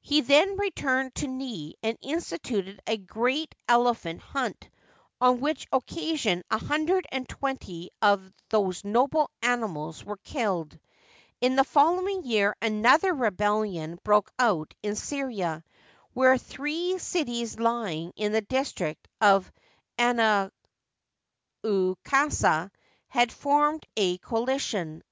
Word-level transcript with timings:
He 0.00 0.22
then 0.22 0.56
returned 0.56 1.14
to 1.16 1.28
NET 1.28 1.74
and 1.82 1.98
instituted 2.00 2.80
a 2.86 2.96
great 2.96 3.54
ele 3.68 3.92
phant 3.92 4.22
hunt, 4.22 4.70
on 5.20 5.40
which 5.40 5.66
occasion 5.70 6.42
a 6.50 6.56
hundred 6.56 7.06
and 7.12 7.28
twenty 7.28 7.90
of 8.00 8.32
these 8.48 8.82
noble 8.82 9.30
animals 9.42 10.04
were 10.06 10.16
killed. 10.16 10.78
In 11.42 11.56
the 11.56 11.64
following 11.64 12.24
year 12.24 12.56
another 12.62 13.12
rebellion 13.12 13.98
broke 14.02 14.32
out 14.38 14.72
in 14.82 14.96
Syria, 14.96 15.62
where 16.14 16.38
three 16.38 16.96
cities 16.96 17.58
lying 17.58 18.14
in 18.16 18.32
the 18.32 18.40
district 18.40 19.06
of 19.20 19.52
Anaukasa 19.98 22.70
had 23.08 23.30
formed 23.30 23.84
a 23.98 24.16
coalition. 24.16 25.02